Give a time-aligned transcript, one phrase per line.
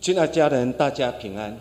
[0.00, 1.58] 亲爱家人，大家平安。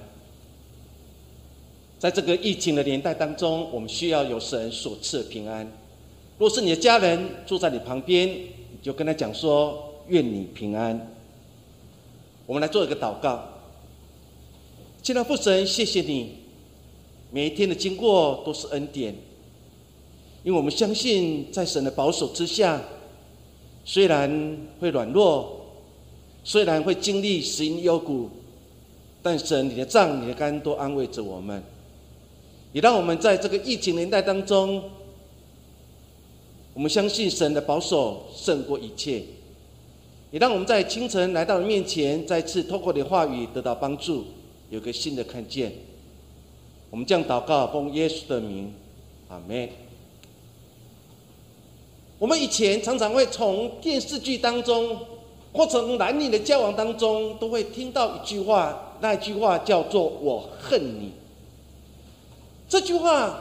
[1.97, 5.67] 在这个疫情的年代当中，我们需要有神所赐平安。
[6.37, 11.11] 若是你的家人住在你旁边，你就跟他讲说：“愿你平安。”
[12.45, 13.43] 我们来做一个祷告。
[15.01, 16.35] 亲爱父神，谢谢你，
[17.31, 19.15] 每一天的经过都是恩典，
[20.43, 22.79] 因为我们相信在神的保守之下，
[23.83, 25.56] 虽然会软弱，
[26.47, 28.29] 虽然会经历死因幽谷，
[29.21, 31.61] 但神你的杖、你的肝都安慰着我们。
[32.71, 34.81] 也让我们在这个疫情年代当中，
[36.73, 39.21] 我们相信神的保守胜过一切。
[40.31, 44.23] 也让我们在清晨来到你面前，再次透过你的话语得到帮助，
[44.69, 45.73] 有个新的看见。
[46.89, 48.73] 我们将祷告奉耶稣的名，
[49.27, 49.67] 阿门。
[52.17, 54.97] 我们以前常常会从电视剧当中，
[55.57, 61.11] 或从男女的交往当中，都会听到一句话，那句话叫做“我恨你”。
[62.69, 63.39] 这句话，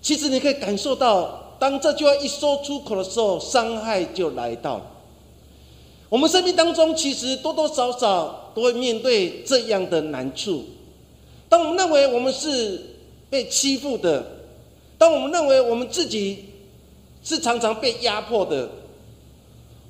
[0.00, 4.86] 其实你可以感受到，当这句话一说出口的时候，伤害就来到了。
[6.08, 10.64] 我们生命当中，其实多多少少都会面对这样的难处。
[11.48, 12.80] 当我们认为我们是
[13.28, 14.24] 被欺负的，
[14.96, 16.44] 当我们认为我们自己
[17.22, 18.68] 是常常被压迫的，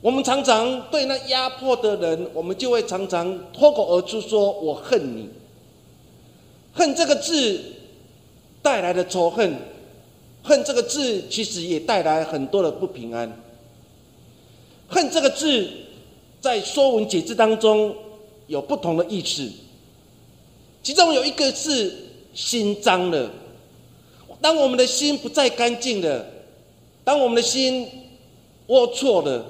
[0.00, 5.28] 我们常常对那压迫的人，我们就会常常脱口而出说：“我恨你。”
[6.72, 7.60] 恨这个字。
[8.62, 9.56] 带来的仇恨，
[10.42, 13.40] 恨这个字其实也带来很多的不平安。
[14.86, 15.66] 恨这个字，
[16.42, 17.96] 在《说文解字》当中
[18.48, 19.50] 有不同的意思，
[20.82, 21.90] 其中有一个是
[22.34, 23.30] 心脏了。
[24.42, 26.26] 当我们的心不再干净了，
[27.02, 27.88] 当我们的心
[28.68, 29.42] 龌龊了，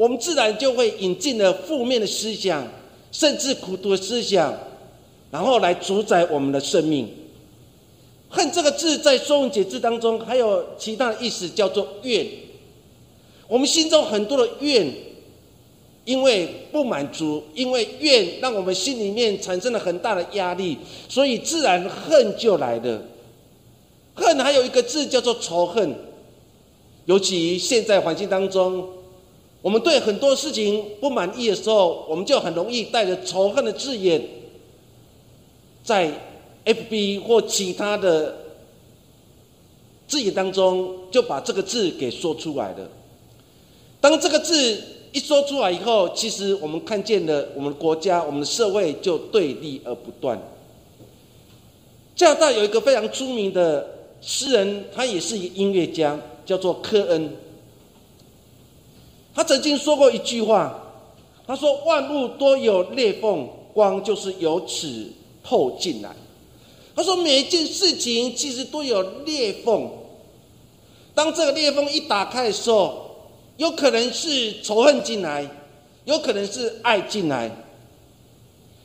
[0.00, 2.66] 我们自然就会引进了负面的思想，
[3.12, 4.50] 甚至苦毒的思想，
[5.30, 7.06] 然后来主宰我们的生命。
[8.30, 12.26] 恨这个字在《说文解字》当中还有其他的意思，叫做怨。
[13.46, 14.90] 我们心中很多的怨，
[16.06, 20.78] 因为不满足，因为怨让我们心里面产生了很大的压力，
[21.10, 23.02] 所以自然恨就来了。
[24.14, 25.94] 恨还有一个字叫做仇恨，
[27.04, 28.88] 尤其现在环境当中，
[29.62, 34.22] 我们对很多事情不满意的时候，我们就很容易带着仇恨的字眼，
[35.82, 36.10] 在。
[36.62, 38.36] F B 或其他的
[40.06, 42.86] 字眼当中，就把这个字给说出来了。
[43.98, 44.78] 当这个字
[45.10, 50.38] 一说出来以后，其实我们看见了我们国家、我们的社会就对立而不断。
[52.14, 53.88] 加拿大有一个非常出名的
[54.20, 57.32] 诗人，他也是一个音乐家，叫做科恩。
[59.34, 60.82] 他曾经说过一句话，
[61.46, 66.10] 他说：“万物都有裂缝，光就是由此透进来。”
[66.94, 69.90] 他说：“每一件事情其实都有裂缝。
[71.14, 73.10] 当这个裂缝一打开的时候，
[73.56, 75.48] 有可能是仇恨进来，
[76.04, 77.50] 有可能是爱进来。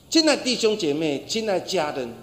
[0.09, 2.13] 亲爱弟兄姐妹，亲爱家人，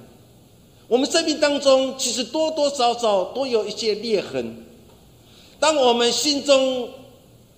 [0.89, 4.65] 我们生命当中其实多多少少都有一些裂痕。
[5.59, 6.89] 当我们心中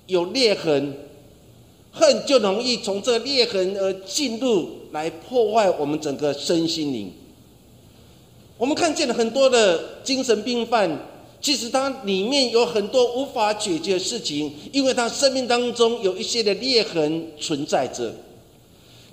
[0.06, 0.94] 有裂痕，
[1.92, 7.12] 恨就容易从这裂痕而进入，来破坏我们整个身心灵。”
[8.56, 10.88] 我们看见了很多的精神病犯，
[11.40, 18.14] 其实他里面有很多无法解决的事情，因为他生命当中有一些的裂痕存在着。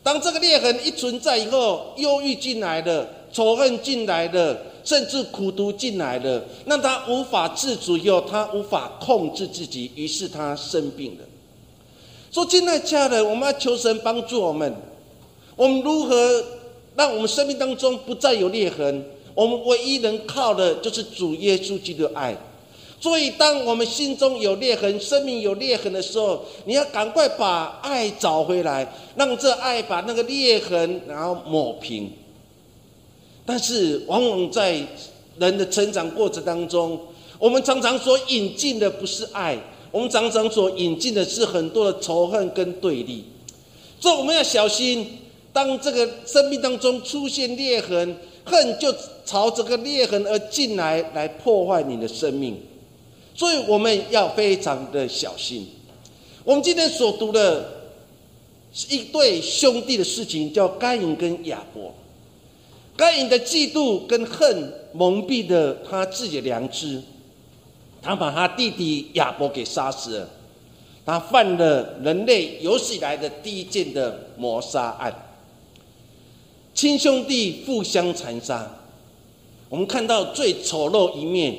[0.04, 11.26] 当这个裂痕一存在以后，忧郁进来了，仇恨进来了，甚至苦毒进来了，让他无法自主，又他无法控制自己，于是他生病了。
[12.32, 14.74] 说，亲爱家人，我们要求神帮助我们，
[15.56, 16.44] 我们如何
[16.96, 19.06] 让我们生命当中不再有裂痕？
[19.34, 22.36] 我们唯一能靠的就是主耶稣基督的爱，
[23.00, 32.12] 所以当我们心中有裂痕、生命有裂痕的时候，你要赶快把爱找回来，让这爱把那个裂痕然后抹平。
[33.46, 34.86] 但是，往往在
[35.38, 37.00] 人的成长过程当中，
[37.40, 39.58] 我们常常所引进的不是爱，
[39.92, 43.26] 我们常常所引进的是很多的仇恨跟对立。
[44.00, 45.06] 所以，我们要小心，
[45.52, 48.18] 当这个生命当中出现裂痕。
[48.44, 48.92] 恨就
[49.24, 52.60] 朝这个裂痕而进来，来破坏你的生命，
[53.36, 55.68] 所以我们要非常的小心。
[56.44, 57.64] 我们今天所读的
[58.74, 61.94] 是一对兄弟的事情，叫该隐跟亚伯。
[62.98, 67.02] 该隐的嫉妒跟恨蒙蔽了他自己的良知，
[68.02, 70.30] 他把他弟弟亚伯给杀死了，
[71.06, 75.28] 他犯了人类有史以来的第一件的谋杀案。
[76.74, 78.70] 亲兄弟互相残杀，
[79.70, 81.56] 我们看到最丑陋一面，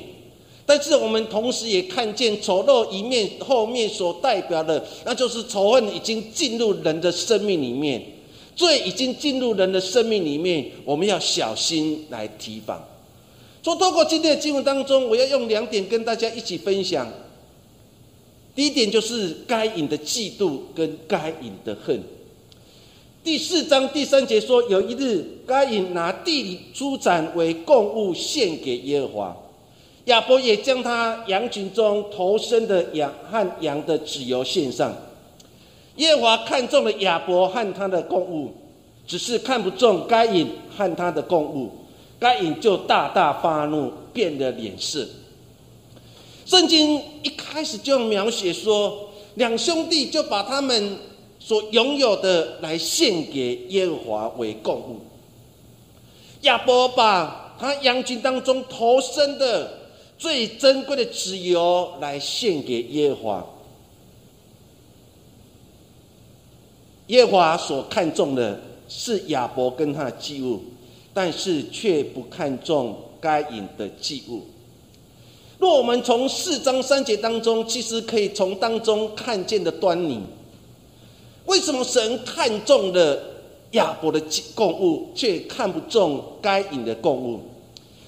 [0.65, 8.03] 但是我们同时也看见丑陋一面后面所代表的，那就是仇恨已经进入人的生命里面，
[8.55, 12.83] 罪已经进入人的生命里面，我们要小心来提防。
[13.63, 17.11] 说透过今天的经文当中，我要用两点跟大家一起分享。
[18.55, 22.03] 第一点就是该隐的嫉妒跟该隐的恨。
[23.23, 29.37] 第四章第三节说，有一日，该隐拿地里出产为供物献给耶和华，
[30.05, 34.93] 亚伯也将他羊群中头生的羊和羊的脂油献上。
[35.97, 38.51] 耶华看中了亚伯和他的供物，
[39.05, 41.71] 只是看不中该隐和他的供物，
[42.19, 45.07] 该隐就大大发怒，变了脸色。
[46.45, 50.97] 圣经一开始就描写说，两兄弟就把他们
[51.39, 54.99] 所拥有的来献给耶和华为供物。
[56.41, 59.71] 亚伯把他羊群当中头生的
[60.17, 63.45] 最珍贵的脂油来献给耶和华。
[67.07, 70.61] 耶和华所看重的是亚伯跟他的祭物，
[71.13, 74.41] 但是却不看重该隐的祭物。
[75.59, 80.21] 若我们从四章三节当中，其实可以从当中看见的端倪。
[81.45, 83.19] 为什么神看中了
[83.71, 84.21] 亚伯的
[84.55, 87.39] 供物，却看不中该隐的供物？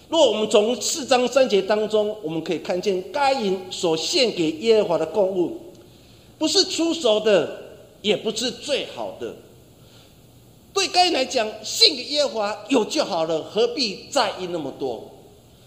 [0.07, 5.57] 若我们从四章三节当中，我们可以看见该隐所献给耶和华的供物，
[6.37, 7.64] 不是出熟的，
[8.05, 9.33] 也不是最好的。
[10.71, 15.03] 对该来讲，信耶和华有就好了，何必在意那么多？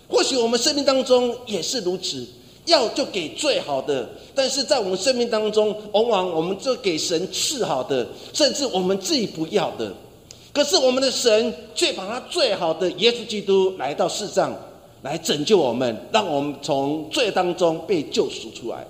[0.08, 2.24] 或许我们生命当中也是如此，
[2.66, 9.92] 要就给最好的，但是在我们生命当中，往往我们就给神次好的，甚至我们自己不要的。
[10.52, 14.54] 可是我们的神却把他最好的耶稣基督来到世上，
[15.02, 18.86] 来拯救我们，让我们从罪当中被救赎出来。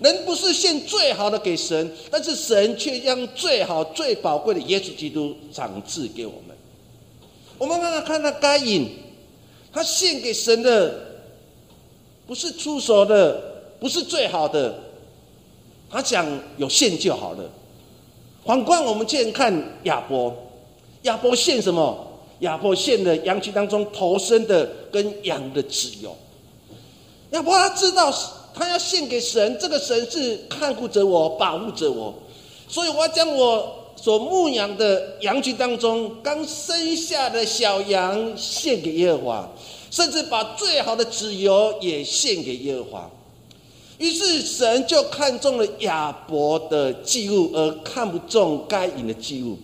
[0.00, 6.56] 人不是献最好的给神，但是神却将最好、最宝贵的耶稣基督赏赐给我们。
[7.58, 8.88] 我们刚刚看到该隐。
[9.72, 10.98] 他献给神的
[12.26, 13.38] 不是出手的，
[13.78, 14.74] 不是最好的，
[15.90, 16.26] 他讲
[16.56, 17.44] 有献就好了。
[18.42, 20.34] 反观我们现在看亚伯，
[21.02, 22.06] 亚伯献什么？
[22.40, 26.16] 亚伯献的羊群当中头生的跟羊的脂油。
[27.32, 28.10] 亚伯他知道
[28.56, 32.12] 他要献给神，这个神是看顾着我、保护着我，
[32.66, 39.48] 所以我要将我所牧养的羊群当中刚生下的小羊献给耶和华。
[39.88, 43.10] 甚至把最好的脂油也献给耶和华，
[43.96, 49.56] 于是神就看中了亚伯的祭物，而看不中该隐的祭物。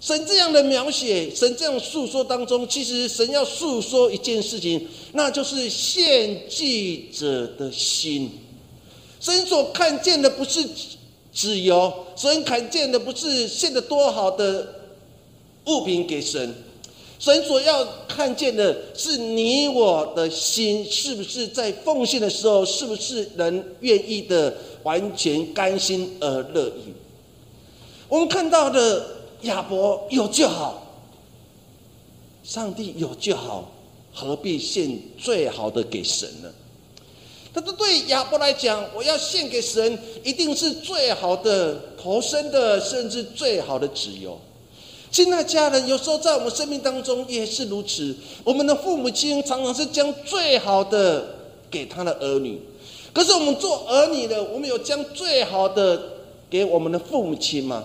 [0.00, 8.30] 神这样的描写，神这样诉说当中，其实神要诉说一件事情，那就是献祭者的心。
[9.20, 10.64] 神所看见的不是
[11.32, 14.74] 脂油，神看见的不是献的多好的
[15.64, 16.54] 物品给神。
[17.18, 24.54] 神所要看见的是你我的心，是不是在奉献的时候，是不是能愿意的
[24.84, 26.92] 完全甘心而乐意？
[28.08, 29.04] 我们看到的
[29.42, 30.82] 亚伯有就好，
[32.42, 33.70] 上帝有就好，
[34.12, 36.50] 何必献最好的给神呢？
[37.52, 44.38] 但是对亚伯来讲，我要献给神，一定是最好的投生的，甚至最好的自由。
[45.10, 48.14] 亲爱家人，有时候在我们生命当中也是如此。
[48.44, 51.26] 我们的父母亲常常是将最好的
[51.70, 52.60] 给他的儿女，
[53.14, 56.00] 可是我们做儿女的，我们有将最好的
[56.50, 57.84] 给我们的父母亲吗？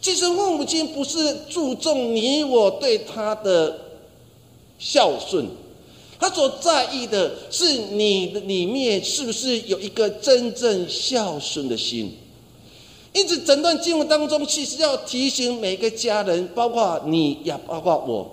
[0.00, 3.76] 其实父母亲不是注重你我对他的
[4.78, 5.46] 孝顺，
[6.18, 12.16] 他所在意的是你的里面是不是有一个真正孝顺的心。
[13.12, 18.30] 因此，整段经文当中，其实要提醒每个家人，包括你，也包括我。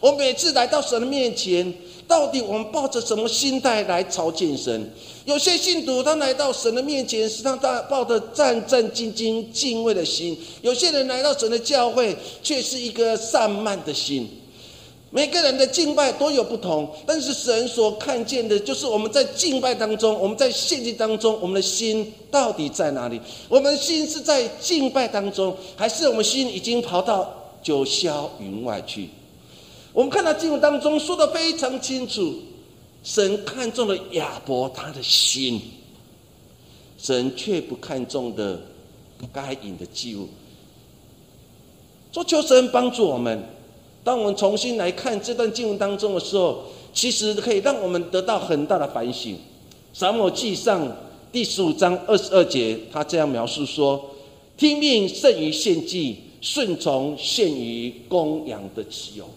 [0.00, 1.72] 我每次来到神的面前，
[2.08, 4.90] 到底我们抱着什么心态来朝见神？
[5.26, 14.26] 有些信徒他来到神的面前，是他他抱着战战兢兢、敬畏的心；有些人来到神的教会，却是一个散漫的心。
[15.10, 23.20] 每个人的敬拜都有不同，但是神所看见的，就是我们在敬拜当中，我们在献祭当中，我们的心到底在哪里？
[23.50, 29.08] 我们心是在敬拜当中，还是我们心已经跑到九霄云外去？
[29.98, 32.32] 我们看到经文当中说的非常清楚，
[33.02, 35.60] 神看中了亚伯他的心，
[36.96, 38.60] 神却不看重的
[39.32, 40.28] 该隐的祭物。
[42.12, 43.42] 说求神帮助我们。
[44.04, 49.36] 当我们重新来看这段经文当中的时候，其实可以让我们得到很大的反省。
[49.92, 50.96] 撒母记上
[51.32, 54.00] 第十五章二十二节，他这样描述说
[54.56, 59.28] ：“听命胜于献祭，顺从胜于供养的自由。”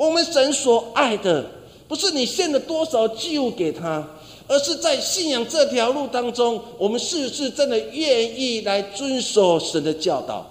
[0.00, 1.44] 我们神所爱的，
[1.86, 4.02] 不是你献了多少祭物给他。
[4.48, 10.44] 而是在信仰这条路当中，我们是不是真的愿意来遵守神的教导？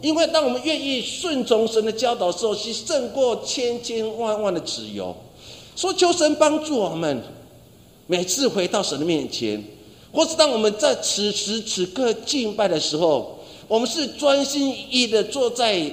[0.00, 5.14] 因为当我们愿意顺从神的教导的时候，是胜过千千万万的自由。
[5.74, 7.20] 说求神帮助我们，
[8.06, 9.62] 每次回到神的面前，
[10.12, 15.90] 或是当我们在此时此刻敬拜的时候，我们是专心一意的坐在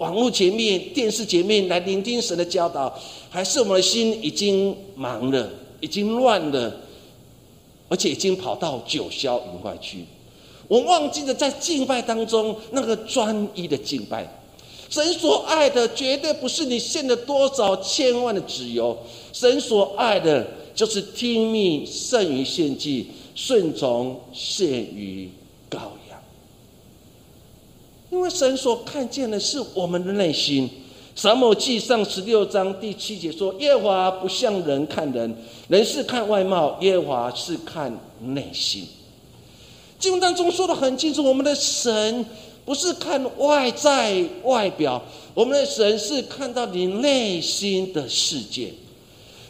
[0.00, 5.46] 网络前面、电视前面来聆听神的教导，还是我们的心已经忙了？
[5.80, 6.74] 已经乱了，
[7.86, 10.06] 而且已经跑到九霄云外去。
[10.68, 14.26] 我忘记了在敬拜当中那个专一的敬拜。
[14.88, 18.96] 神所爱的绝对不是你献了多少千万的纸油，
[19.34, 25.28] 神所爱的就是听命胜于献祭，顺从胜于。
[28.10, 30.68] 因为神所看见的是我们的内心。
[31.14, 35.36] 撒母记上十六章第七节说：“耶和华不像人看人，
[35.68, 38.86] 人是看外貌，耶和华是看内心。”
[39.98, 42.24] 经文当中说的很清楚，我们的神
[42.64, 45.00] 不是看外在外表，
[45.34, 48.72] 我们的神是看到你内心的世界。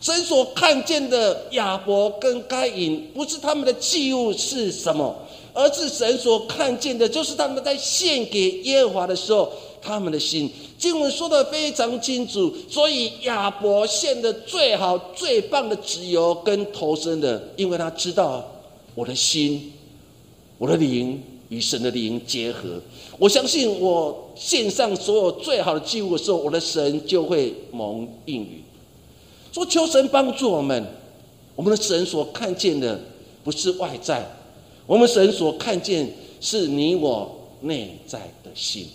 [0.01, 5.15] 神所看见的亚伯跟该隐，不是他们的祭物是什么，
[5.53, 9.51] 而是神所看见的，就是他们在献给耶和华的时候。
[9.83, 18.47] 他们的心，经文说的非常清楚，所以亚伯献的最好、最棒的自由跟投身的，因为他知道
[18.95, 19.73] 我的心、
[20.59, 22.79] 我的灵与神的灵结合。
[23.19, 28.63] 我相信我献上所有最好的祭物的时候，我的神就会蒙应允。
[29.53, 30.87] 说求神帮助我们，
[31.57, 33.01] 我们的神所看见的
[33.43, 34.31] 不是外在，
[34.91, 37.31] 我们神所看见是你我
[37.61, 38.89] 内在的心。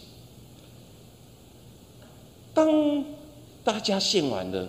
[2.53, 3.01] 当
[3.63, 4.67] 大家献完了，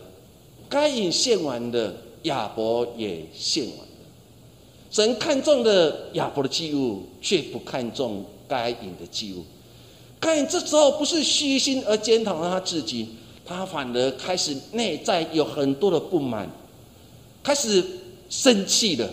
[0.68, 1.92] 该隐献完了，
[2.22, 4.06] 亚伯也献完了。
[4.88, 9.44] 神看中的亚伯的祭物，却不看重该隐的祭物。
[10.20, 13.08] 该隐这时候不是虚心而检讨他自己，
[13.44, 16.48] 他反而开始内在有很多的不满，
[17.42, 17.84] 开始
[18.30, 19.10] 生气了，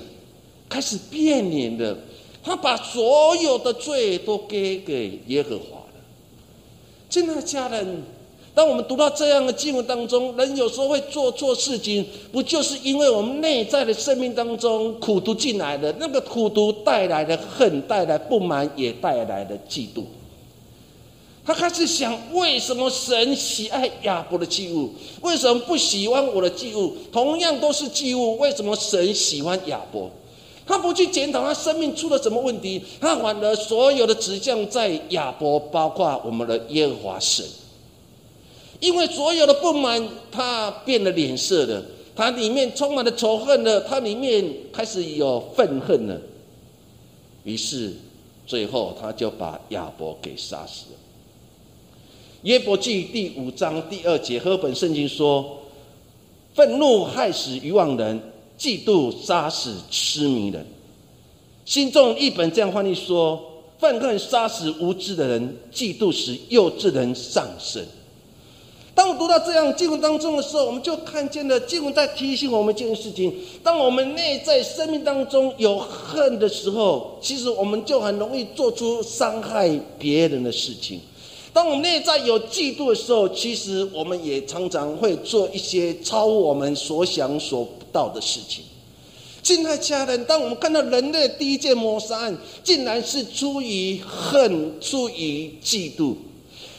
[0.73, 1.95] 开始变脸了。
[2.43, 6.01] 他把所有的罪都给给耶和华了。
[7.09, 8.03] 亲爱的家人。
[8.55, 15.91] 当我们读到这样的经文当中，人有时候会做错事情，不就是因为我们内在的生命当中苦读进来的？
[15.99, 20.03] 那个苦读带来的恨，带来不满，也带来的嫉妒。
[21.43, 24.91] 他开始想：为什么神喜爱亚伯的祭物？
[25.21, 26.95] 为什么不喜欢我的祭物？
[27.11, 30.11] 同样都是祭物，为什么神喜欢亚伯？
[30.65, 37.45] 他不去检讨他生命出了什么问题，他反而所有的指向在亚伯，包括我们的耶和华神。
[38.79, 41.83] 因为所有的不满，他变了脸色了，
[42.15, 46.19] 他里面充满了仇恨了，他里面开始有愤恨了。
[47.43, 47.93] 于是，
[48.45, 50.97] 最后他就把亚伯给杀死了。
[52.43, 55.59] 耶伯记第五章第二节，和本圣经说
[56.53, 58.21] ：“愤怒害死愚妄人，
[58.63, 60.65] 嫉妒杀死痴迷人。”
[61.65, 63.37] 心中一本这样翻译说
[63.77, 67.85] ：“愤恨杀死无知的人，嫉妒使幼稚人上升。”
[68.95, 79.67] 当我读到这样经文当中的时候，我们就看见了经文在提醒我们一件事情：当我们内在生命当中有恨的时候，其实我们就很容易做出伤害
[79.97, 80.99] 别人的事情；
[81.51, 88.65] 当我们内在有嫉妒的时候，其实我们也常常会做一些超我们所想所到的事情。
[89.41, 96.15] 亲爱家人，当我们看到人类第一件谋杀案，竟然是出于恨，出于嫉妒。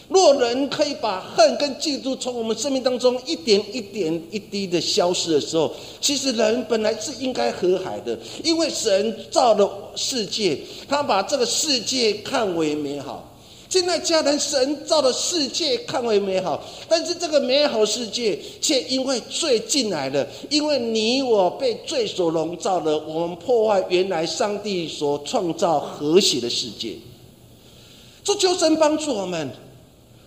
[0.08, 13.33] 若人可以把恨跟嫉妒从我们生命当中一点一点一滴的消失的时候，其实人本来是应该和海的，因为神造的世界，他把这个世界看为美好。
[13.74, 26.94] 现在家人，神造的世界看为美好，但是这个美好世界却因为罪进来了，因为你我被罪所笼罩了，我们破坏原来上帝所创造和谐的世界。
[28.22, 29.50] 这求神帮助我们。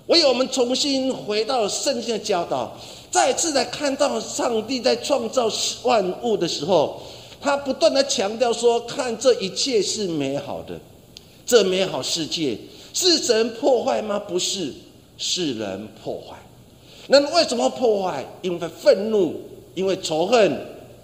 [0.07, 2.77] 唯有我们重新回到圣经的教导，
[3.09, 5.49] 再次来看到上帝在创造
[5.83, 7.01] 万物的时候，
[7.39, 10.77] 他不断的强调说：“看这一切是美好的，
[11.45, 12.57] 这美好世界
[12.97, 14.17] 是神破坏吗？
[14.17, 14.73] 不是，
[15.19, 16.35] 是人破坏。
[17.07, 18.25] 那为什么破坏？
[18.41, 19.39] 因为愤怒，
[19.75, 20.59] 因为仇恨，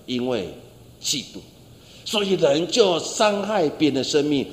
[0.07, 0.49] 因为
[0.99, 1.37] 嫉妒，
[2.03, 4.47] 所以人就伤害别人的生命。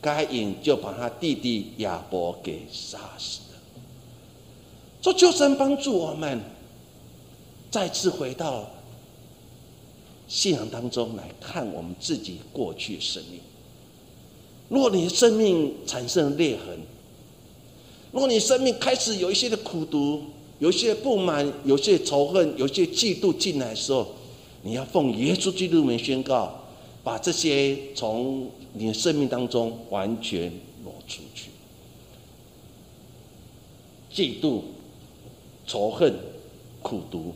[0.00, 3.58] 该隐就把他弟弟亚伯给杀死了。
[5.00, 6.40] 说求神帮助我们，
[7.70, 8.68] 再次回到
[10.26, 13.38] 信仰当中来看我们自己过去的生命。
[14.70, 16.78] 如果你的生命产生裂痕，
[18.10, 20.22] 如果你生命开始有一些的苦毒。
[20.60, 24.06] 有一些不满，有些仇恨，有些嫉妒进来的时候，
[24.60, 26.54] 你要奉耶稣基督名宣告，
[27.02, 30.52] 把这些从你的生命当中完全
[30.84, 31.48] 挪出去。
[34.12, 34.60] 嫉妒、
[35.66, 36.14] 仇恨、
[36.82, 37.32] 苦毒，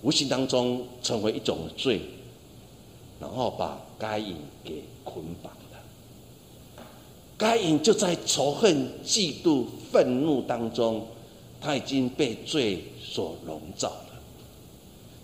[0.00, 2.00] 无形当中成为一种罪，
[3.20, 4.34] 然后把该隐
[4.64, 5.52] 给捆绑。
[7.40, 11.06] 该隐就在仇恨、嫉妒、愤怒当中。
[11.62, 14.20] 他已经被罪所笼罩了，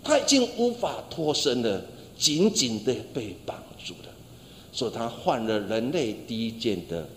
[0.03, 1.83] 他已经无法脱身了，
[2.15, 4.09] 紧紧的被绑住了，
[4.71, 7.09] 所以他犯了人类第一件的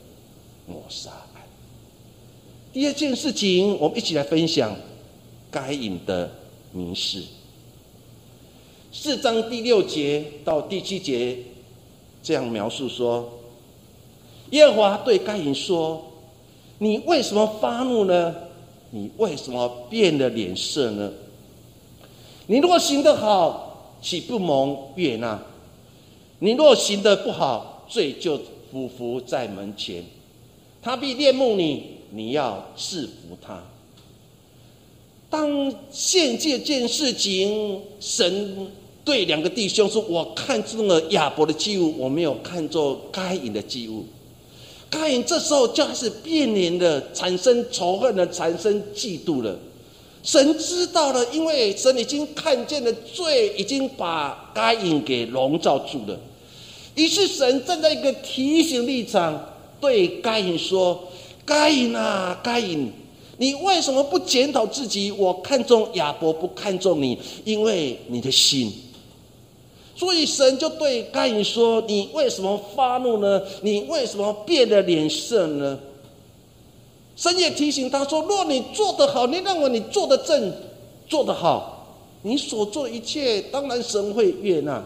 [0.66, 1.42] 谋杀案。
[2.72, 4.74] 第二件事情，我们一起来分享
[5.50, 6.30] 该隐的
[6.72, 7.22] 名事。
[8.90, 11.36] 四章第六节到第七节
[12.22, 13.30] 这样描述说：
[14.50, 16.04] 耶和华对该隐说
[16.78, 18.34] ：“你为什么发怒呢？”
[18.92, 21.12] 你为什么变了脸色呢？
[22.48, 25.40] 你若行得好，岂不蒙悦纳？
[26.40, 28.36] 你若行得不好，罪就
[28.74, 30.02] 匍匐在门前，
[30.82, 33.62] 他必恋慕你，你要制服他。
[35.30, 38.66] 当现这件事情，神
[39.04, 44.04] 对两个弟兄说：“我看中了亚伯的祭物，我没有看作该隐的祭物。”
[44.90, 49.56] 该隐这时候就开始变脸了，产生仇恨了，产生嫉妒了。
[50.22, 56.18] 神知道了，因为神已经看见了罪，已经把该隐给笼罩住了。
[56.96, 61.08] 于是神站在一个提醒立场，对该隐说
[61.46, 62.92] ：“该隐啊，该隐，
[63.38, 65.10] 你为什么不检讨自己？
[65.12, 68.72] 我看中亚伯，不看重你，因为你的心。”
[70.00, 73.42] 所以神就对该隐说：“你为什么发怒呢？
[73.60, 75.78] 你为什么变了脸色呢？”
[77.14, 80.54] 神也提醒他说：“若你做得好，你认为你做的正，
[81.06, 81.86] 做得好，
[82.22, 84.82] 你所做一切，当然神会悦纳。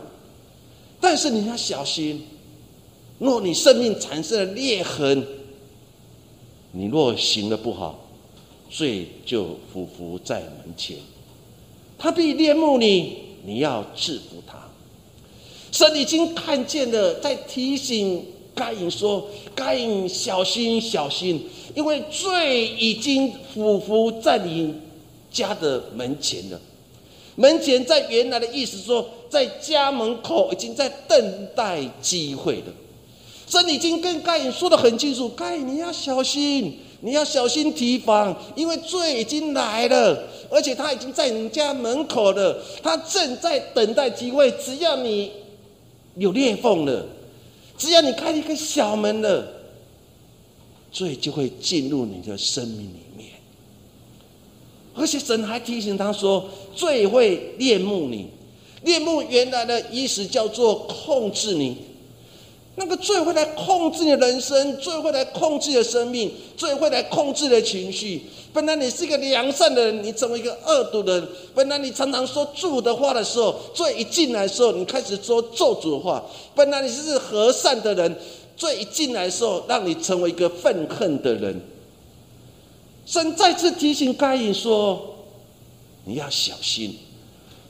[1.00, 2.26] 但是你要小心，
[3.20, 5.24] 若你生命产生了裂痕，
[6.72, 8.00] 你若行的不好，
[8.68, 10.96] 罪就匍匐在门前，
[11.96, 14.58] 他必恋慕你，你要制服他。”
[15.74, 24.72] 神已经看见了，在提醒该隐说：“该隐，小心，小心，因为罪已经匍匐在你
[25.32, 26.60] 家的门前了。
[27.34, 32.72] 门前在原来的意思说，在家门口已经在等待机会了。
[33.48, 45.32] 神已经跟该隐说的很清楚：该隐，你要小心，你要小心提防，因为罪已经来了，而且他已经在你家门口了，他正在等待机会，只要你。”
[46.16, 47.06] 有裂缝了，
[47.76, 49.46] 只要你开一个小门了，
[50.92, 53.28] 罪就会进入你的生命里面。
[54.94, 58.28] 而且神还提醒他说，罪会恋慕你，
[58.82, 61.76] 恋慕原来的意思叫做控制你。
[62.76, 68.22] 那个罪会来控制你的人生，罪会来控制你的生命，罪会来控制你的情绪。
[68.52, 71.28] 本来你是一个良善的人，你成为一个恶毒的人。
[71.54, 76.24] 本来你常常说祝的话的时候，罪一进来的时候，你开始说咒诅的话。
[76.54, 78.16] 本来你是和善的人，
[78.56, 81.60] 罪一进来的时候，让你成为一个愤恨的人。
[83.06, 85.14] 神再次提醒该隐说
[86.04, 86.96] ：“你要小心，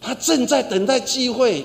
[0.01, 1.63] 他正在等待机会。”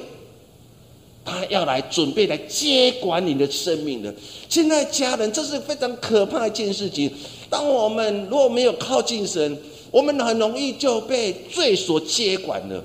[1.29, 4.13] 他要来准备来接管你的生命的，
[4.49, 7.11] 现在家人，这是非常可怕一件事情。
[7.49, 9.57] 当我们如果没有靠近神，
[9.91, 12.83] 我们很容易就被罪所接管了。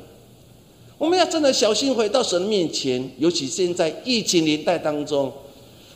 [0.98, 5.33] 我们要真的小心回到神面前，尤其现在疫情年代当中。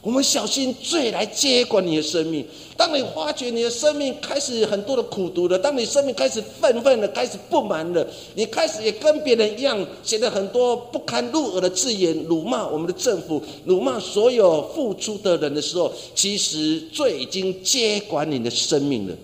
[0.09, 2.43] 我们小心罪来接管你的生命。
[2.79, 19.15] 当你发觉你的生命开始很多的苦毒了，当你生命开始愤愤的、开始不满了，你开始也跟别人一样，写了很多不堪入耳的字眼，辱骂我们的政府，辱骂所有付出的人的时候，其实罪已经接管你的生命了。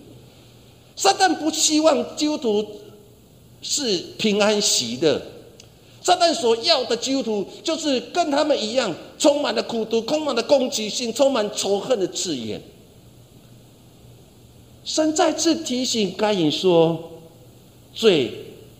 [0.96, 2.66] 撒旦不希望基督徒
[3.62, 5.22] 是平安喜的。
[6.04, 12.60] 撒旦所要的基督徒，就是跟他们一样，充满了苦毒，充满了攻击性，充满仇恨的字眼。
[14.84, 17.10] 神再次提醒该隐说
[17.94, 18.30] ：“罪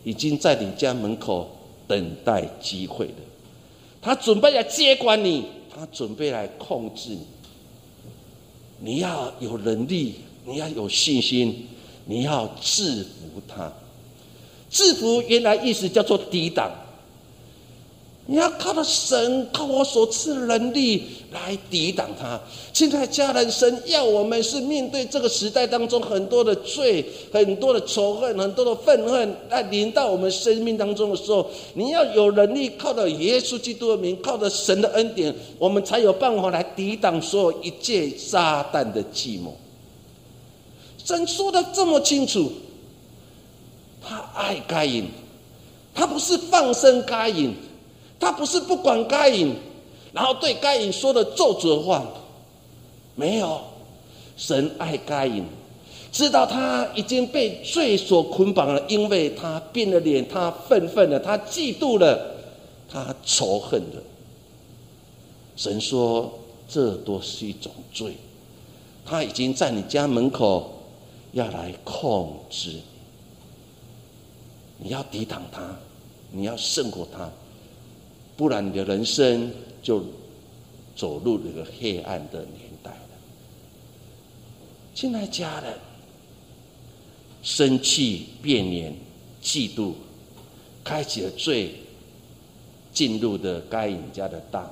[0.04, 1.48] 已经在你家门口
[1.88, 3.14] 等待机会了，
[4.02, 7.26] 他准备来接管你，他准备来控制你。
[8.80, 11.68] 你要有能力，你要有信心，
[12.04, 13.72] 你要制服他。
[14.68, 16.70] 制服原来意思叫做抵挡。”
[18.26, 22.40] 你要靠着神，靠我所赐的能力来抵挡他。
[22.72, 39.54] 现在家人，神要我们是面对这个时代当中很多的罪、很多的仇恨、很多的愤恨，来临到我们生命当中的时候，你要有能力靠着耶稣基督的名，靠着神的恩典，我们才有办法来抵挡所有一切撒旦的计谋。
[41.04, 42.50] 神说的这么清楚，
[44.02, 45.10] 他爱该隐，
[45.94, 47.54] 他不是放生该隐。
[48.24, 49.54] 他不是不管该隐，
[50.14, 52.02] 然后对该隐说的咒诅的话，
[53.14, 53.60] 没有。
[54.34, 55.44] 神爱该隐，
[56.10, 62.34] 知道他已经被罪所捆绑了，因为他变了脸，他愤愤了，他嫉妒了，
[62.90, 64.02] 他仇恨了。
[65.54, 66.32] 神说，
[66.66, 68.16] 这都是一种罪。
[69.04, 70.72] 他已经在你家门口
[71.32, 72.70] 要来控制
[74.78, 75.76] 你，你要抵挡他，
[76.32, 77.30] 你要胜过他。
[78.36, 79.48] 不然，你的人生
[79.80, 80.04] 就
[80.96, 82.98] 走入这个黑暗的年代了。
[84.92, 85.72] 亲爱家人，
[87.44, 88.92] 生气、变脸、
[89.40, 89.92] 嫉妒，
[90.82, 91.76] 开启了罪，
[92.92, 94.70] 进入的该隐家的大门。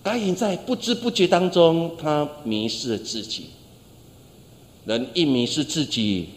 [0.00, 3.46] 该隐在不知不觉当中，他迷失了自己。
[4.84, 6.28] 人一迷失自己，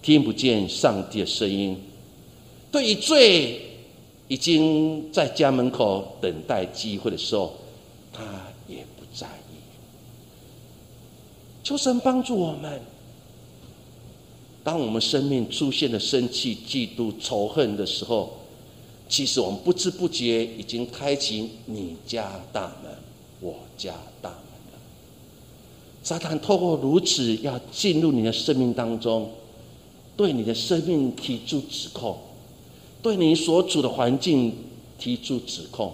[0.00, 1.78] 听不见上帝的声音，
[2.72, 3.60] 对于罪。
[4.28, 7.54] 已经在家门口等待机会的时候，
[8.12, 8.22] 他
[8.66, 9.56] 也不在意。
[11.62, 12.80] 求神帮助我们。
[14.62, 18.32] 当我们生命出现了生气、嫉妒、仇恨的时候，
[19.10, 22.90] 其实我们不知不觉已经开启你家大门，
[23.40, 24.38] 我家大门
[24.72, 24.78] 了。
[26.02, 29.30] 撒旦透过如此要进入你的生命当中，
[30.16, 32.18] 对你的生命提出指控。
[33.04, 34.50] 对你所处的环境
[34.98, 35.92] 提出指控，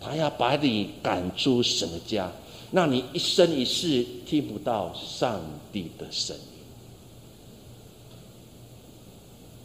[0.00, 2.32] 他要把你赶出神的家，
[2.72, 5.40] 让你一生一世听不到上
[5.72, 6.42] 帝的声音。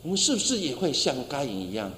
[0.04, 1.92] 我们是不是也会像该隐一样？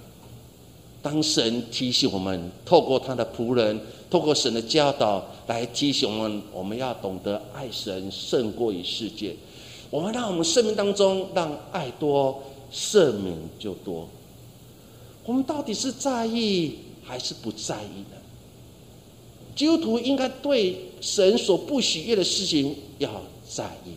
[1.01, 3.77] 当神提醒我们，透过他的仆人，
[4.09, 9.35] 透过神的教导来提醒我们，我们要懂得爱神胜过于世界。
[9.89, 14.07] 我们让我们生命当中让爱多，赦免就多。
[15.29, 18.17] 我们到底是在意还是不在意呢？
[19.55, 23.91] 基督徒应该对神所不喜悦的事情要在意。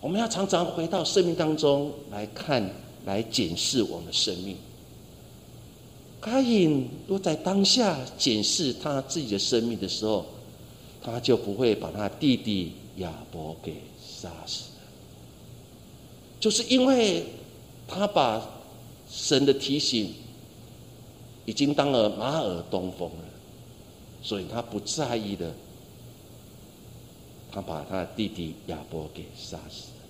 [0.00, 2.70] 我们要常常回到生命当中来看，
[3.06, 4.56] 来检视我们的生命。
[6.20, 10.24] 该隐若在当下检视他自己的生命的时候，
[11.02, 14.86] 他就不会把他弟弟亚伯给杀死了，
[16.38, 17.26] 就是因为
[17.88, 18.53] 他把。
[19.16, 20.12] 神的提醒
[21.46, 23.24] 已经当了马耳东风了，
[24.20, 25.54] 所以他不在意的，
[27.52, 30.02] 他把他的弟弟亚伯给杀死了。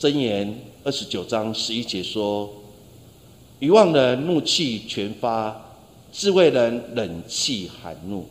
[0.00, 2.50] 箴言二十九章十一节说
[3.60, 5.76] ：“愚妄人怒气全发，
[6.10, 8.26] 智慧人冷气含怒。”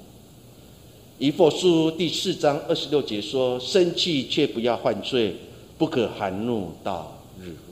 [1.19, 5.35] 以佛书第四章二十六节说：“生气却不要犯罪，
[5.77, 7.70] 不可含怒到日落。”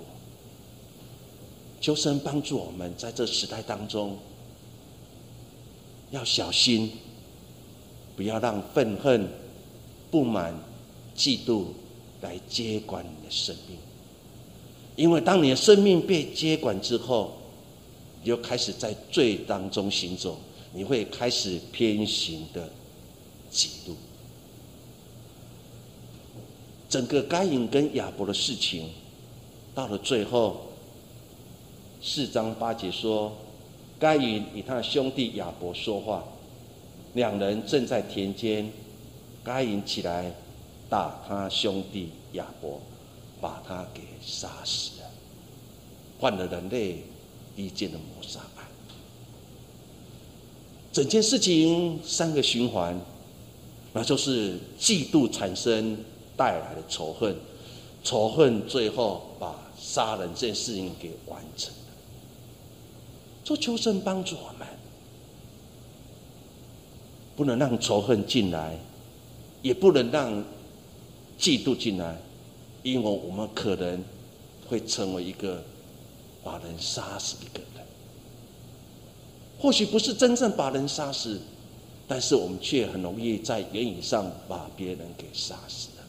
[1.81, 4.17] 求神帮助我们，在这时代当中，
[6.11, 6.91] 要小心，
[8.17, 9.27] 不要让愤恨、
[10.11, 10.53] 不满、
[11.15, 11.67] 嫉妒
[12.21, 13.77] 来接管你的生命。
[14.97, 17.37] 因为当你的生命被接管之后，
[18.21, 20.37] 你就开始在罪当中行走，
[20.73, 22.69] 你会开始偏行的
[23.49, 23.93] 嫉妒。
[26.89, 28.89] 整个该隐跟亚伯的事情，
[29.73, 30.65] 到了最后。
[32.01, 33.33] 四章八节说，
[33.99, 36.23] 该隐与他的兄弟亚伯说话，
[37.13, 38.71] 两人正在田间，
[39.43, 40.33] 该隐起来
[40.89, 42.79] 打他兄弟亚伯，
[43.41, 45.09] 把他给杀死了，
[46.19, 47.03] 换了人类
[47.57, 48.65] 一件的谋杀案。
[50.93, 52.97] 整件事情三个循环，
[53.91, 55.97] 那就是嫉妒产生
[56.37, 57.35] 带来的仇恨，
[58.05, 61.73] 仇恨最后把杀人这件事情给完成。
[63.49, 64.67] 说求神帮助我们，
[67.35, 68.77] 不能让仇恨进来，
[69.63, 70.31] 也不能让
[71.39, 72.15] 嫉妒进来，
[72.83, 74.03] 因为我们可能
[74.67, 75.63] 会成为一个
[76.43, 77.83] 把人杀死一个人。
[79.59, 81.41] 或许不是真正把人杀死，
[82.07, 86.03] 但是我们却很容易在言语上把别人给杀死了。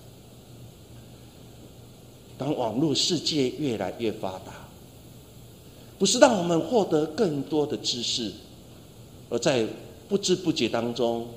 [2.36, 4.59] 当网络世界越来越发达，
[6.00, 8.32] 不是让我们获得更多的知识，
[9.28, 9.66] 而在
[10.08, 11.28] 不知不觉当中，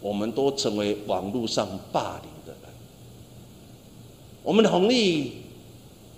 [0.00, 2.74] 我们都成为网络上霸凌的人。
[4.42, 5.34] 我们的红利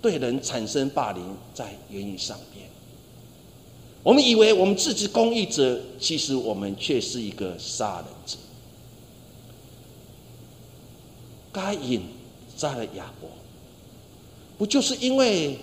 [0.01, 2.67] 对人产生霸凌，在言语上面。
[4.01, 8.37] 我们以为我们自己公益者，其实我们却是一个杀人者。
[11.51, 12.01] 该隐
[12.57, 13.29] 杀了亚伯，
[14.57, 15.59] 不就是因为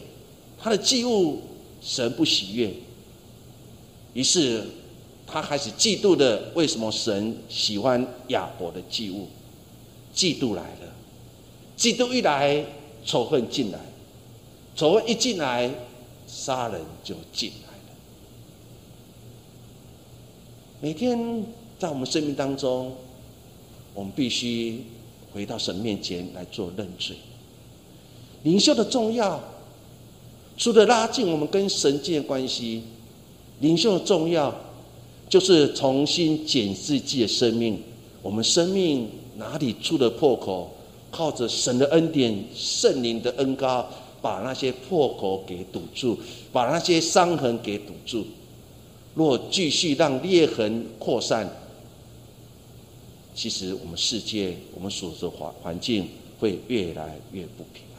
[0.62, 1.40] 他的祭物
[1.84, 2.72] 神不喜悦？
[4.14, 4.64] 于是
[5.26, 9.28] 他开始嫉妒的，为什么神喜欢亚伯的祭物？
[10.14, 10.94] 嫉妒来了，
[11.76, 12.64] 嫉妒一来，
[13.04, 13.78] 仇恨进来，
[14.74, 15.70] 仇恨一进来，
[16.26, 17.96] 杀人就进来了。
[20.80, 21.44] 每天
[21.78, 22.94] 在我们生命当中，
[23.92, 24.84] 我们必须
[25.32, 27.16] 回到神面前来做认罪。
[28.44, 29.42] 灵修的重要，
[30.56, 32.82] 除了拉近我们跟神间的关系，
[33.60, 34.54] 灵修的重要
[35.28, 37.82] 就是重新检视自己的生命。
[38.22, 40.70] 我们生命哪里出了破口？
[41.10, 43.88] 靠着神的恩典、圣灵的恩膏，
[44.20, 46.18] 把那些破口给堵住，
[46.52, 48.26] 把那些伤痕给堵住。
[49.14, 51.48] 若继续让裂痕扩散，
[53.32, 56.08] 其实我们世界、我们所的环环境
[56.40, 57.93] 会越来越不平。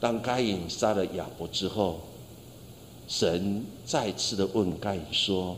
[0.00, 2.00] 当该隐杀了亚伯之后，
[3.06, 5.56] 神再次的问该隐说：“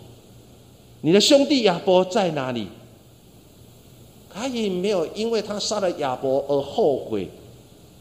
[1.01, 2.67] 你的兄弟亚伯在哪里？”
[4.35, 7.31] 该隐没有因为他杀了亚伯而后悔、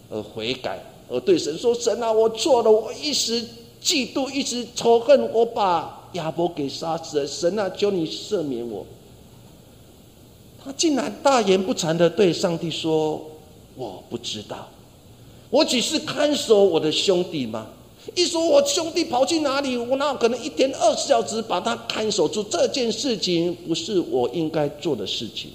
[0.10, 3.46] 而悔改，而对神说：“神啊，我错了，我一时。”
[3.82, 7.26] 嫉妒一时仇恨，我把亚伯给杀死了。
[7.26, 8.86] 神啊，求你赦免我。
[10.64, 13.20] 他竟然大言不惭的对上帝说
[13.76, 14.68] ：“我不知道，
[15.52, 17.68] 我只是看守我的兄弟吗？
[18.16, 22.42] 一说我兄弟跑去哪里，我哪有可能一天二十小时把他看守住？
[22.42, 25.52] 这件事情不是我应该做的事情。”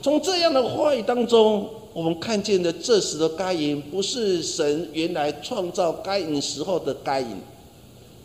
[0.00, 1.68] 从这样的话语当中。
[1.94, 7.36] 我们看见的这时的该隐，不是神原来创造该隐时候的该隐。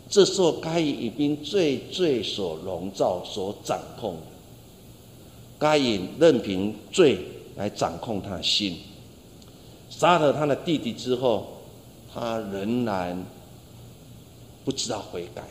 [0.08, 4.16] 这时候该隐已经最最所笼罩、所掌控。
[5.58, 7.18] 该隐任凭罪
[7.56, 8.76] 来掌控他心，
[9.98, 11.46] 杀了他的弟弟之后，
[12.12, 13.24] 他仍然
[14.64, 15.42] 不知道悔改，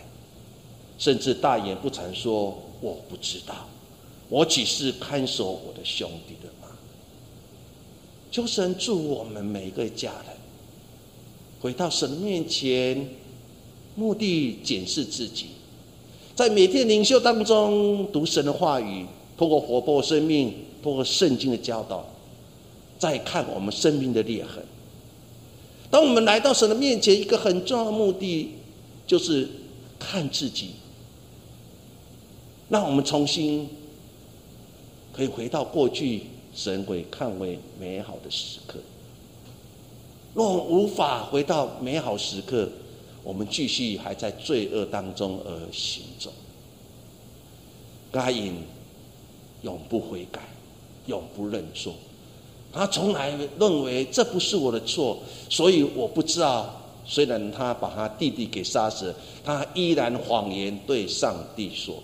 [0.97, 3.55] 甚至大言不惭说：“我不知道，
[4.29, 6.51] 我只是看守我的兄弟的。”
[8.31, 10.35] 求神祝我们每一个家人
[11.61, 13.07] 回到神面前，
[13.93, 15.49] 目的检视自己，
[16.35, 19.05] 在每天灵修当中读神的话语，
[19.37, 20.51] 透过活泼生命，
[20.81, 22.03] 透过圣经的教导，
[23.03, 24.63] 再看我们生命的裂痕。
[25.91, 28.51] 当我们来到神的面前，一个很重要的目的
[29.05, 29.49] 就是
[29.99, 30.69] 看自己，
[32.69, 33.67] 让我们重新
[35.11, 36.21] 可以回到过去。
[36.55, 38.79] 神会看为美好的时刻。
[40.33, 42.69] 若无法回到美好时刻，
[43.21, 46.31] 我们继续还在罪恶当中而行走。
[48.13, 48.53] 该隐
[49.63, 50.41] 永不悔改，
[51.07, 51.95] 永不认错。
[52.73, 56.79] 他从来认为这不是我的错，所以我不知道。
[57.05, 61.95] 虽然他把他弟弟给杀死，他依然谎言对上帝说。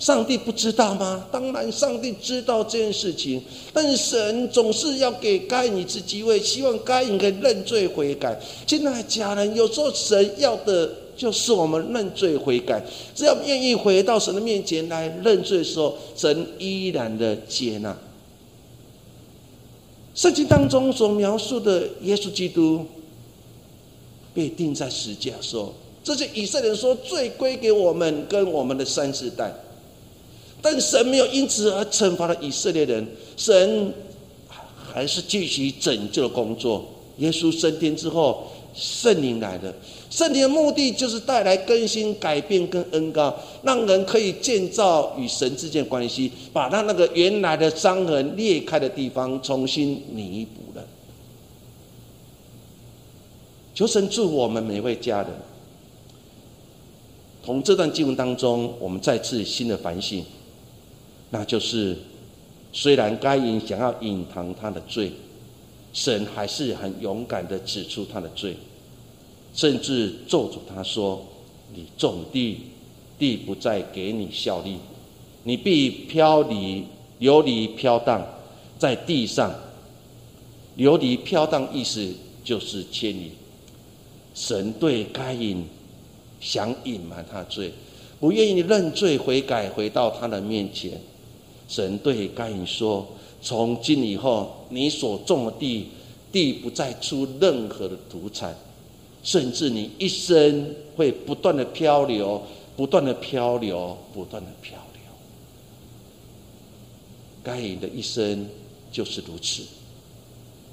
[0.00, 1.24] 上帝不知道吗？
[1.30, 3.40] 当然，上帝知道这件事情。
[3.72, 8.36] 但是神总是要给该隐一次机会，希望该隐可以认罪悔改。
[8.66, 12.82] 亲爱的家人，有时候神要的就是我们认罪悔改。
[13.14, 17.96] 只要愿意回到神的面前来认罪的时候，神依然的接纳。
[20.14, 22.84] 圣经当中所描述的耶稣基督
[24.34, 29.52] 被钉在十字架说，这是以色列人说罪归给我们跟我们的三世代。
[30.62, 33.94] 但神没有因此而惩罚了以色列人，神
[34.76, 36.84] 还是继续拯救工作。
[37.16, 39.74] 耶稣升天之后，圣灵来了，
[40.08, 50.86] 圣灵的目的就是带来更新、改变跟恩高，让人可以建造与神之间的关系，把他那个原来的伤痕裂开的地方重新弥补了。
[53.74, 55.30] 求神祝我们每位家人，
[57.44, 60.24] 从这段经文当中，我们再次新的反省。
[61.30, 61.96] 那就是
[62.72, 65.12] 虽然该隐想要隐藏他的罪，
[65.92, 68.56] 神还是很勇敢的指出他的罪，
[69.54, 71.26] 甚至咒诅他说
[71.74, 72.58] ：“你种地，
[73.18, 74.76] 地不再给你效力，
[75.42, 76.84] 你必飘离、
[77.18, 78.26] 流离、飘荡
[78.78, 79.52] 在地上。
[80.76, 83.32] 流离飘荡意思就是迁移。
[84.32, 85.64] 神对该隐
[86.40, 87.72] 想隐瞒他罪，
[88.20, 90.92] 不愿意认罪悔改，回到他的面前。
[91.68, 93.06] 神对该隐说
[93.42, 95.88] ：“从今以后，你所种的地，
[96.30, 98.54] 地不再出任何的土产，
[99.22, 102.42] 甚至你一生会不断的漂流，
[102.76, 105.02] 不断的漂流，不断的漂流。
[107.42, 108.46] 该隐的一生
[108.92, 109.62] 就是如此，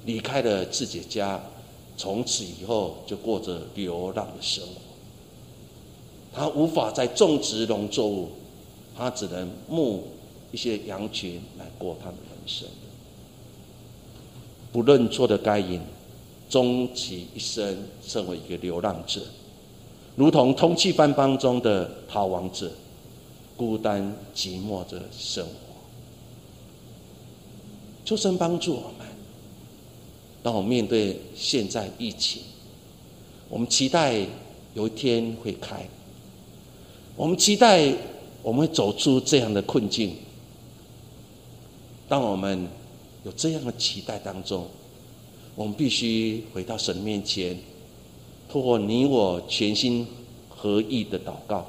[0.04, 1.40] 离开了自己家。”
[1.98, 4.70] 从此以后就过着流浪的生活，
[6.32, 8.28] 他无法再种植农作物，
[8.96, 10.04] 他只能牧
[10.52, 12.16] 一些羊群来过他的
[12.48, 12.66] 人生。
[14.72, 15.80] 不认错的该隐，
[16.48, 19.20] 终其一生成为一个流浪者，
[20.16, 22.70] 如同通缉犯帮中的逃亡者，
[23.56, 25.50] 孤单寂寞着生活。
[28.04, 29.06] 求神帮助我们。
[30.42, 32.42] 当我面对现在疫情，
[33.50, 34.24] 我们期待
[34.72, 35.86] 有一天会开，
[37.16, 37.92] 我们期待
[38.42, 40.14] 我们会走出这样的困境。
[42.08, 42.66] 当我们
[43.24, 44.66] 有这样的期待当中，
[45.54, 47.58] 我们必须回到神面前，
[48.48, 50.06] 透过你我全心
[50.48, 51.66] 合意的祷告，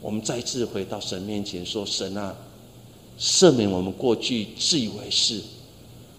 [0.00, 2.36] 我们再次回到神面前说：“神啊，
[3.18, 5.40] 赦免我们过去自以为是。”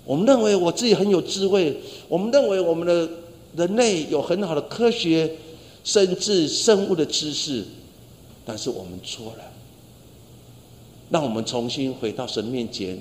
[0.04, 3.10] 我们认为我自己很有智慧，我们认为我们的
[3.56, 5.30] 人类有很好的科学，
[5.84, 7.66] 甚至生物的知识，
[8.46, 9.44] 但是我们错了。
[11.10, 12.98] 让我们重新回到神面前，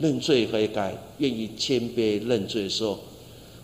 [0.00, 2.98] 认罪悔改，愿意谦卑认罪的时候，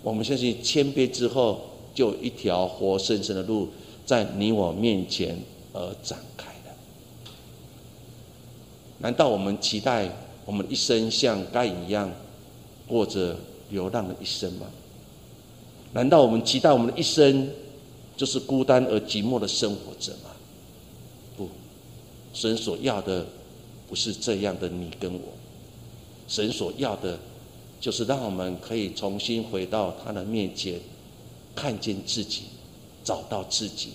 [0.02, 1.60] 我们相信谦卑之后，
[1.94, 3.68] 就一条活生生的路
[4.04, 5.36] 在你我面前
[5.72, 6.74] 而展开了。
[8.98, 10.08] 难道我们期待
[10.44, 12.10] 我们一生像该一样？
[12.86, 13.36] 过着
[13.70, 14.66] 流浪的一生吗？
[15.92, 17.50] 难道我们期待我们的一生
[18.16, 20.30] 就是孤单而寂寞的生活着吗？
[21.36, 21.48] 不，
[22.32, 23.26] 神所要的
[23.88, 25.20] 不是这样的你跟我。
[26.28, 27.18] 神所要的，
[27.80, 30.80] 就是让我们可以重新回到他的面前，
[31.54, 32.42] 看见自己，
[33.04, 33.90] 找到自己，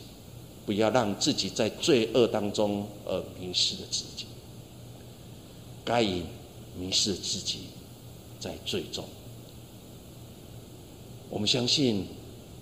[0.66, 4.26] 不要让自己在罪恶当中而迷失了自己。
[5.84, 6.24] 该以
[6.80, 7.60] 迷失自己。
[8.40, 9.06] 在最终，
[11.30, 12.08] 我们相信，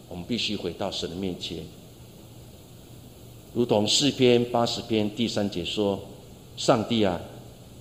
[0.09, 1.63] 我们必须回到神的面前，
[3.53, 5.97] 如同诗篇八十篇第三节说
[6.57, 7.17] ：“上帝啊，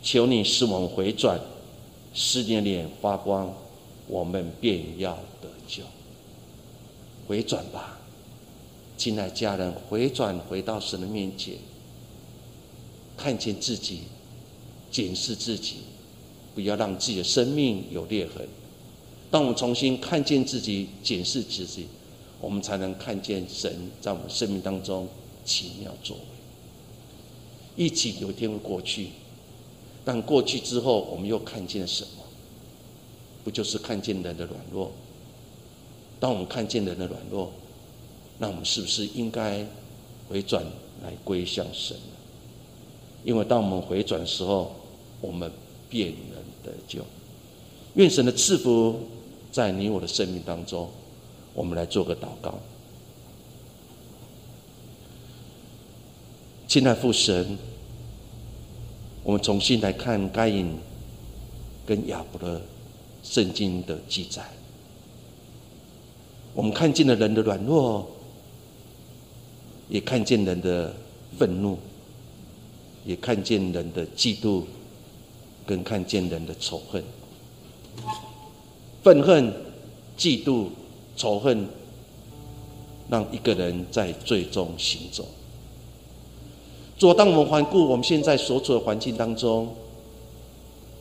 [0.00, 1.40] 求你使我们回转，
[2.20, 3.54] 使你的脸发光，
[4.08, 5.84] 我们便要得救。”
[7.28, 8.00] 回转吧，
[8.96, 11.54] 亲爱家人，回转回到神的面前，
[13.16, 14.00] 看见自己，
[14.90, 15.76] 检视自己。
[16.54, 18.48] 不要让自己的生命有裂痕。
[19.30, 21.86] 当我们重新看见自己、检视自己，
[22.40, 25.06] 我们才能看见神在我们生命当中
[25.44, 26.22] 奇妙作为。
[27.76, 29.10] 疫情有一天会过去，
[30.08, 32.24] 但过去之后，我们又看见什么？
[33.44, 34.90] 不就是看见人的软弱？
[36.18, 37.52] 当我们看见人的软弱，
[38.38, 39.66] 那我们是不是应该
[40.26, 40.64] 回转
[41.02, 41.94] 来归向神？
[43.22, 44.72] 因为当我们回转的时候，
[45.20, 45.52] 我们
[45.90, 46.38] 便能。
[46.60, 47.04] 得救，
[47.94, 48.98] 愿神的赐福
[49.52, 50.88] 在你我的生命当中。
[51.54, 52.58] 我们来做个祷告，
[56.66, 57.56] 亲爱父神，
[59.28, 60.74] 我们重新来看该隐
[61.84, 62.62] 跟亚伯的
[63.22, 64.42] 圣经的记载。
[66.54, 68.10] 我们看见了人的软弱，
[69.90, 70.96] 也看见人的
[71.38, 71.78] 愤怒，
[73.04, 74.62] 也看见人的嫉妒。
[75.66, 77.04] 跟看见人的仇恨、
[79.02, 79.52] 愤恨、
[80.16, 80.68] 嫉妒、
[81.14, 81.68] 仇恨，
[83.10, 85.28] 让一个人在最终行走。
[86.98, 89.68] 主，当我们环顾我们现在所处的环境当中，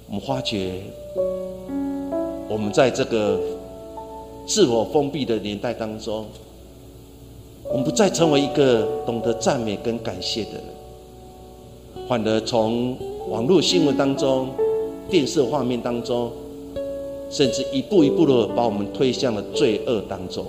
[0.07, 0.83] 我们发觉，
[2.47, 3.39] 我们在这个
[4.45, 6.25] 自我封闭的年代当中，
[7.69, 10.63] 我们不再成为一个懂得赞美跟感谢的人，
[12.07, 12.95] 反而从。
[13.27, 14.47] 网络新闻当中、
[15.09, 16.31] 电视画面当中，
[17.29, 20.45] 甚至一步一步的把我们推向了罪恶当中。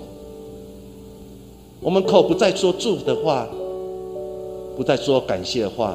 [1.81, 3.45] 我们口不再说祝福的话，
[4.79, 5.93] 不再说感谢的话，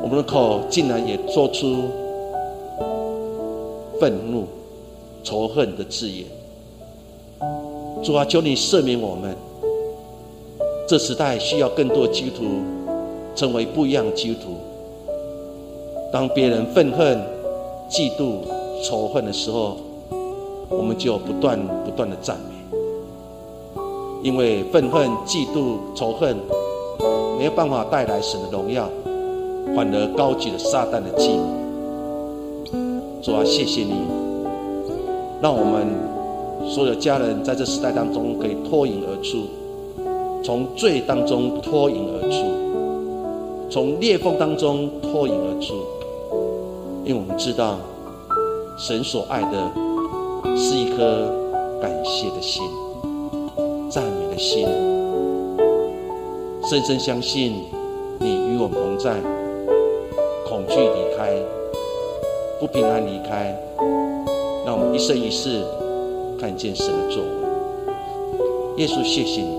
[0.00, 1.88] 我们的口竟然也说出
[3.98, 4.44] 愤怒、
[5.24, 6.24] 仇恨的字眼。
[8.00, 9.36] 主啊，求你赦免我们。
[10.86, 12.44] 这时代需要更多基督徒
[13.34, 14.56] 成为不一样的基督徒。
[16.12, 17.20] 当别人愤恨、
[17.90, 18.36] 嫉妒、
[18.84, 19.78] 仇恨的时候，
[20.70, 22.78] 我们就不断不断的赞美，
[24.22, 26.36] 因为愤恨、嫉妒、仇恨
[27.38, 28.88] 没有办法带来神的荣耀，
[29.74, 31.38] 反而高举了撒旦的计
[33.22, 33.94] 主啊，谢谢你，
[35.40, 35.86] 让我们
[36.68, 39.46] 所有家人在这时代当中可以脱颖而出，
[40.42, 45.74] 从罪当中脱颖而出，从裂缝当中脱颖而出，
[47.04, 47.78] 因为我们知道
[48.78, 49.72] 神所爱的。
[50.54, 51.30] 是一颗
[51.80, 52.62] 感谢的心，
[53.88, 54.68] 赞美的心，
[56.72, 57.52] 深深相信
[58.18, 59.12] 你与我们同在。
[60.48, 61.30] 恐惧离开，
[62.58, 63.54] 不平安离开，
[64.64, 65.62] 让我们一生一世
[66.40, 68.82] 看见神的作为。
[68.82, 69.54] 耶稣，谢谢你，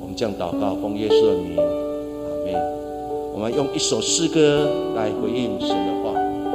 [0.00, 1.64] 我们将祷告奉耶稣的名，阿
[2.44, 2.54] 门。
[3.34, 5.89] 我们用一首诗歌来回应神。